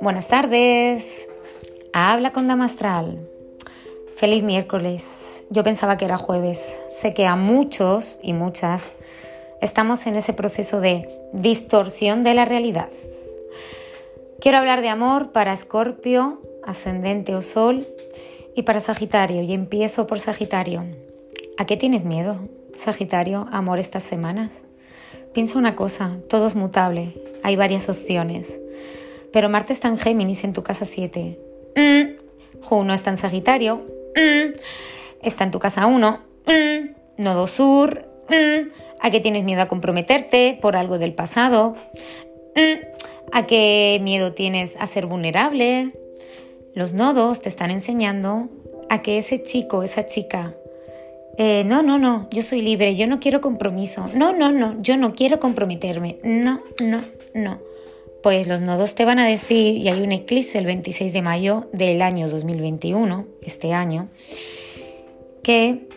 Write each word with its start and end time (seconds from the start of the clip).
Buenas 0.00 0.28
tardes. 0.28 1.28
Habla 1.92 2.32
con 2.32 2.48
Damastral. 2.48 3.18
Feliz 4.16 4.42
miércoles. 4.42 5.44
Yo 5.50 5.62
pensaba 5.62 5.96
que 5.96 6.04
era 6.04 6.18
jueves. 6.18 6.76
Sé 6.88 7.14
que 7.14 7.26
a 7.26 7.36
muchos 7.36 8.18
y 8.22 8.32
muchas 8.32 8.92
estamos 9.60 10.06
en 10.06 10.16
ese 10.16 10.32
proceso 10.32 10.80
de 10.80 11.08
distorsión 11.32 12.22
de 12.22 12.34
la 12.34 12.44
realidad. 12.44 12.88
Quiero 14.40 14.58
hablar 14.58 14.82
de 14.82 14.88
amor 14.88 15.32
para 15.32 15.52
Escorpio, 15.52 16.40
ascendente 16.64 17.36
o 17.36 17.42
sol, 17.42 17.86
y 18.56 18.62
para 18.62 18.80
Sagitario. 18.80 19.42
Y 19.42 19.52
empiezo 19.52 20.06
por 20.06 20.18
Sagitario. 20.18 20.84
¿A 21.58 21.66
qué 21.66 21.76
tienes 21.76 22.04
miedo, 22.04 22.48
Sagitario, 22.76 23.46
amor, 23.52 23.78
estas 23.78 24.02
semanas? 24.02 24.62
Piensa 25.32 25.58
una 25.58 25.76
cosa, 25.76 26.18
todo 26.28 26.46
es 26.46 26.54
mutable, 26.54 27.14
hay 27.42 27.56
varias 27.56 27.88
opciones. 27.88 28.58
Pero 29.32 29.48
Marte 29.48 29.72
está 29.72 29.88
en 29.88 29.96
Géminis 29.96 30.44
en 30.44 30.52
tu 30.52 30.62
casa 30.62 30.84
7. 30.84 31.38
Mm. 31.74 32.62
Juno 32.62 32.92
está 32.92 33.10
en 33.10 33.16
Sagitario. 33.16 33.82
Mm. 34.14 34.58
Está 35.22 35.44
en 35.44 35.50
tu 35.50 35.58
casa 35.58 35.86
1. 35.86 36.20
Mm. 36.46 37.22
Nodo 37.22 37.46
Sur. 37.46 38.06
¿A 39.00 39.10
qué 39.10 39.20
tienes 39.20 39.44
miedo 39.44 39.62
a 39.62 39.68
comprometerte 39.68 40.58
por 40.60 40.76
algo 40.76 40.98
del 40.98 41.14
pasado? 41.14 41.76
¿A 43.32 43.46
qué 43.46 43.98
miedo 44.02 44.32
tienes 44.32 44.76
a 44.78 44.86
ser 44.86 45.06
vulnerable? 45.06 45.92
Los 46.74 46.94
nodos 46.94 47.40
te 47.40 47.48
están 47.48 47.70
enseñando 47.70 48.48
a 48.88 49.02
que 49.02 49.18
ese 49.18 49.42
chico, 49.42 49.82
esa 49.82 50.06
chica, 50.06 50.54
eh, 51.44 51.64
no, 51.64 51.82
no, 51.82 51.98
no, 51.98 52.28
yo 52.30 52.42
soy 52.42 52.62
libre, 52.62 52.94
yo 52.94 53.06
no 53.06 53.18
quiero 53.18 53.40
compromiso. 53.40 54.08
No, 54.14 54.32
no, 54.32 54.52
no, 54.52 54.80
yo 54.80 54.96
no 54.96 55.12
quiero 55.12 55.40
comprometerme. 55.40 56.18
No, 56.22 56.60
no, 56.80 57.00
no 57.34 57.72
pues 58.22 58.46
los 58.46 58.60
nodos 58.60 58.94
te 58.94 59.04
van 59.04 59.18
a 59.18 59.26
decir, 59.26 59.76
y 59.76 59.88
hay 59.88 60.00
un 60.00 60.12
eclipse 60.12 60.58
el 60.58 60.66
26 60.66 61.12
de 61.12 61.22
mayo 61.22 61.68
del 61.72 62.00
año 62.02 62.28
2021, 62.28 63.26
este 63.42 63.74
año, 63.74 64.08
que 65.42 65.88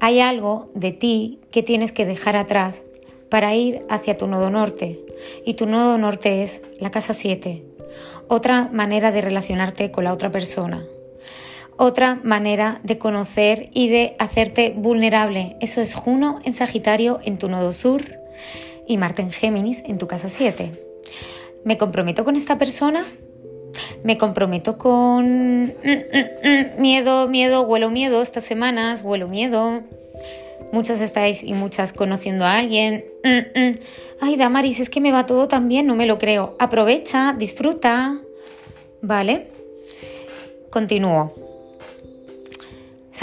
hay 0.00 0.20
algo 0.20 0.70
de 0.74 0.92
ti 0.92 1.40
que 1.50 1.62
tienes 1.62 1.92
que 1.92 2.06
dejar 2.06 2.36
atrás 2.36 2.84
para 3.28 3.54
ir 3.54 3.84
hacia 3.90 4.16
tu 4.16 4.26
nodo 4.26 4.50
norte. 4.50 5.00
Y 5.44 5.54
tu 5.54 5.66
nodo 5.66 5.98
norte 5.98 6.42
es 6.42 6.62
la 6.80 6.90
casa 6.90 7.12
7, 7.12 7.62
otra 8.28 8.70
manera 8.72 9.12
de 9.12 9.20
relacionarte 9.20 9.90
con 9.90 10.04
la 10.04 10.12
otra 10.12 10.30
persona, 10.30 10.84
otra 11.76 12.20
manera 12.22 12.80
de 12.82 12.98
conocer 12.98 13.70
y 13.72 13.88
de 13.88 14.16
hacerte 14.18 14.72
vulnerable. 14.76 15.56
Eso 15.60 15.80
es 15.80 15.94
Juno 15.94 16.40
en 16.44 16.52
Sagitario 16.52 17.20
en 17.24 17.38
tu 17.38 17.48
nodo 17.48 17.72
sur 17.72 18.02
y 18.86 18.96
Marte 18.96 19.22
en 19.22 19.30
Géminis 19.30 19.82
en 19.86 19.98
tu 19.98 20.06
casa 20.06 20.28
7. 20.28 20.72
¿Me 21.64 21.78
comprometo 21.78 22.24
con 22.24 22.36
esta 22.36 22.58
persona? 22.58 23.04
Me 24.04 24.18
comprometo 24.18 24.78
con 24.78 25.64
mm, 25.64 25.70
mm, 25.82 26.48
mm, 26.48 26.80
miedo, 26.80 27.28
miedo, 27.28 27.62
huelo 27.62 27.90
miedo 27.90 28.22
estas 28.22 28.44
semanas, 28.44 29.02
huelo 29.02 29.28
miedo. 29.28 29.82
Muchas 30.72 31.00
estáis 31.00 31.42
y 31.42 31.54
muchas 31.54 31.92
conociendo 31.92 32.44
a 32.44 32.58
alguien. 32.58 33.04
Ay, 34.20 34.36
Damaris, 34.36 34.80
es 34.80 34.90
que 34.90 35.00
me 35.00 35.12
va 35.12 35.26
todo 35.26 35.48
tan 35.48 35.68
bien, 35.68 35.86
no 35.86 35.94
me 35.94 36.06
lo 36.06 36.18
creo. 36.18 36.56
Aprovecha, 36.58 37.34
disfruta. 37.36 38.18
¿Vale? 39.00 39.48
Continúo. 40.70 41.43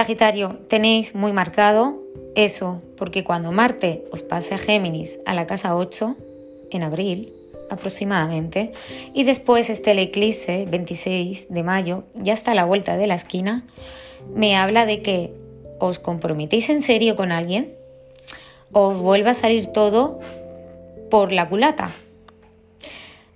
Sagitario, 0.00 0.56
tenéis 0.66 1.14
muy 1.14 1.30
marcado 1.30 1.98
eso, 2.34 2.80
porque 2.96 3.22
cuando 3.22 3.52
Marte 3.52 4.02
os 4.10 4.22
pase 4.22 4.54
a 4.54 4.58
Géminis 4.58 5.18
a 5.26 5.34
la 5.34 5.46
casa 5.46 5.76
8 5.76 6.16
en 6.70 6.82
abril, 6.82 7.34
aproximadamente, 7.68 8.72
y 9.12 9.24
después 9.24 9.68
este 9.68 9.90
el 9.90 9.98
eclipse 9.98 10.66
26 10.70 11.52
de 11.52 11.62
mayo, 11.62 12.04
ya 12.14 12.32
está 12.32 12.52
a 12.52 12.54
la 12.54 12.64
vuelta 12.64 12.96
de 12.96 13.08
la 13.08 13.14
esquina, 13.14 13.66
me 14.34 14.56
habla 14.56 14.86
de 14.86 15.02
que 15.02 15.34
os 15.78 15.98
comprometéis 15.98 16.70
en 16.70 16.80
serio 16.80 17.14
con 17.14 17.30
alguien, 17.30 17.74
os 18.72 18.96
vuelva 18.96 19.32
a 19.32 19.34
salir 19.34 19.66
todo 19.66 20.18
por 21.10 21.30
la 21.30 21.46
culata. 21.46 21.90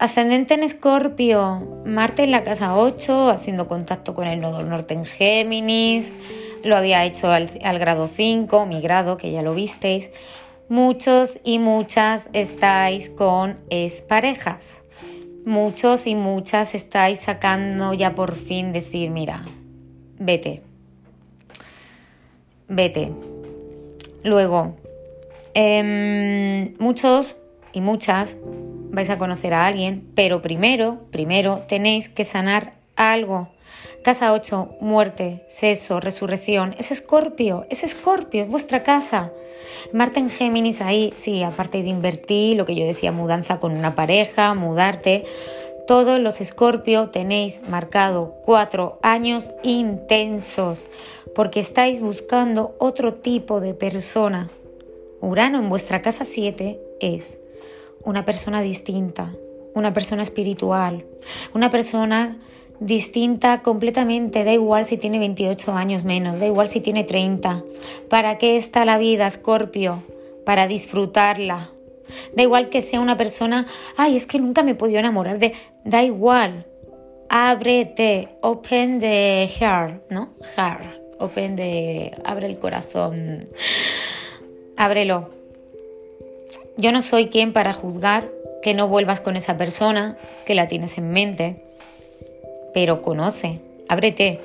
Ascendente 0.00 0.54
en 0.54 0.62
Escorpio, 0.64 1.82
Marte 1.84 2.22
en 2.22 2.30
la 2.30 2.42
casa 2.42 2.76
8, 2.76 3.30
haciendo 3.30 3.66
contacto 3.66 4.14
con 4.14 4.26
el 4.26 4.40
nodo 4.40 4.62
norte 4.62 4.94
en 4.94 5.04
Géminis, 5.04 6.14
lo 6.64 6.76
había 6.76 7.04
hecho 7.04 7.30
al, 7.30 7.48
grado 7.78 8.06
5, 8.06 8.66
mi 8.66 8.80
grado, 8.80 9.16
que 9.16 9.30
ya 9.30 9.42
lo 9.42 9.54
visteis. 9.54 10.10
Muchos 10.68 11.40
y 11.44 11.58
muchas 11.58 12.30
estáis 12.32 13.10
con 13.10 13.58
parejas. 14.08 14.82
Muchos 15.44 16.06
y 16.06 16.14
muchas 16.14 16.74
estáis 16.74 17.20
sacando 17.20 17.94
ya 17.94 18.14
por 18.14 18.34
fin 18.34 18.72
decir, 18.72 19.10
mira, 19.10 19.46
vete. 20.18 20.62
Vete. 22.68 23.12
Luego, 24.24 24.76
em, 25.54 26.74
muchos 26.78 27.36
y 27.72 27.80
muchas 27.80 28.36
vais 28.90 29.08
a 29.08 29.18
conocer 29.18 29.54
a 29.54 29.66
alguien, 29.66 30.06
pero 30.14 30.42
primero, 30.42 30.98
primero 31.10 31.64
tenéis 31.66 32.08
que 32.08 32.24
sanar 32.24 32.77
algo. 32.98 33.48
Casa 34.02 34.32
8, 34.32 34.76
muerte, 34.80 35.44
sexo, 35.48 36.00
resurrección. 36.00 36.74
Es 36.78 36.90
Escorpio, 36.90 37.66
es 37.70 37.82
Escorpio, 37.82 38.42
es 38.42 38.50
vuestra 38.50 38.82
casa. 38.82 39.32
Marte 39.92 40.20
en 40.20 40.30
Géminis 40.30 40.80
ahí, 40.80 41.12
sí, 41.14 41.42
aparte 41.42 41.82
de 41.82 41.88
invertir, 41.88 42.56
lo 42.56 42.66
que 42.66 42.74
yo 42.74 42.84
decía, 42.84 43.12
mudanza 43.12 43.58
con 43.58 43.72
una 43.72 43.94
pareja, 43.94 44.54
mudarte. 44.54 45.24
Todos 45.86 46.20
los 46.20 46.40
Escorpio 46.40 47.08
tenéis 47.08 47.62
marcado 47.68 48.34
cuatro 48.44 48.98
años 49.02 49.52
intensos 49.62 50.86
porque 51.34 51.60
estáis 51.60 52.00
buscando 52.00 52.74
otro 52.78 53.14
tipo 53.14 53.60
de 53.60 53.74
persona. 53.74 54.50
Urano 55.20 55.58
en 55.58 55.68
vuestra 55.68 56.02
casa 56.02 56.24
7 56.24 56.78
es 57.00 57.38
una 58.04 58.24
persona 58.24 58.60
distinta, 58.60 59.34
una 59.74 59.92
persona 59.92 60.22
espiritual, 60.22 61.04
una 61.54 61.70
persona 61.70 62.38
distinta 62.80 63.62
completamente, 63.62 64.44
da 64.44 64.52
igual 64.52 64.86
si 64.86 64.96
tiene 64.96 65.18
28 65.18 65.72
años 65.72 66.04
menos, 66.04 66.38
da 66.38 66.46
igual 66.46 66.68
si 66.68 66.80
tiene 66.80 67.04
30. 67.04 67.62
¿Para 68.08 68.38
qué 68.38 68.56
está 68.56 68.84
la 68.84 68.98
vida, 68.98 69.30
Scorpio? 69.30 70.02
Para 70.44 70.66
disfrutarla. 70.66 71.70
Da 72.34 72.42
igual 72.42 72.68
que 72.70 72.82
sea 72.82 73.00
una 73.00 73.16
persona, 73.16 73.66
ay, 73.96 74.16
es 74.16 74.26
que 74.26 74.38
nunca 74.38 74.62
me 74.62 74.72
he 74.72 74.74
podido 74.74 74.98
enamorar 74.98 75.38
de... 75.38 75.52
Da 75.84 76.02
igual. 76.02 76.66
Ábrete, 77.28 78.28
open 78.40 79.00
the 79.00 79.50
heart, 79.58 80.02
¿no? 80.08 80.30
Heart, 80.56 81.00
open 81.18 81.56
the... 81.56 82.12
Abre 82.24 82.46
el 82.46 82.58
corazón. 82.58 83.48
Ábrelo. 84.76 85.30
Yo 86.78 86.92
no 86.92 87.02
soy 87.02 87.28
quien 87.28 87.52
para 87.52 87.72
juzgar 87.72 88.28
que 88.62 88.72
no 88.72 88.88
vuelvas 88.88 89.20
con 89.20 89.36
esa 89.36 89.58
persona, 89.58 90.16
que 90.46 90.54
la 90.54 90.68
tienes 90.68 90.96
en 90.96 91.10
mente 91.10 91.67
pero 92.74 93.02
conoce, 93.02 93.60
ábrete. 93.88 94.40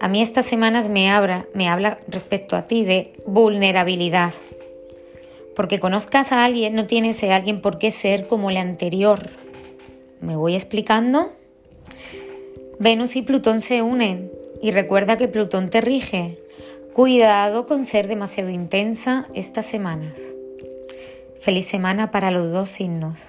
A 0.00 0.08
mí 0.08 0.20
estas 0.22 0.46
semanas 0.46 0.88
me, 0.88 1.10
abra, 1.10 1.46
me 1.54 1.68
habla 1.68 1.98
respecto 2.08 2.56
a 2.56 2.66
ti 2.66 2.84
de 2.84 3.12
vulnerabilidad. 3.26 4.32
Porque 5.56 5.80
conozcas 5.80 6.32
a 6.32 6.44
alguien, 6.44 6.74
no 6.74 6.86
tiene 6.86 7.10
ese 7.10 7.32
alguien 7.32 7.60
por 7.60 7.78
qué 7.78 7.90
ser 7.90 8.26
como 8.26 8.50
el 8.50 8.56
anterior. 8.56 9.30
¿Me 10.20 10.36
voy 10.36 10.54
explicando? 10.54 11.30
Venus 12.78 13.16
y 13.16 13.22
Plutón 13.22 13.60
se 13.60 13.82
unen 13.82 14.32
y 14.60 14.72
recuerda 14.72 15.16
que 15.16 15.28
Plutón 15.28 15.68
te 15.68 15.80
rige. 15.80 16.38
Cuidado 16.92 17.66
con 17.66 17.84
ser 17.84 18.08
demasiado 18.08 18.50
intensa 18.50 19.26
estas 19.34 19.66
semanas. 19.66 20.18
Feliz 21.40 21.66
semana 21.66 22.10
para 22.10 22.30
los 22.30 22.50
dos 22.52 22.70
signos. 22.70 23.28